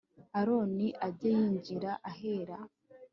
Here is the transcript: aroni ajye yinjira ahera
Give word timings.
aroni 0.39 0.87
ajye 1.07 1.29
yinjira 1.37 1.91
ahera 2.09 2.57